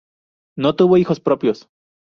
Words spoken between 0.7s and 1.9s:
tuvo hijos propios.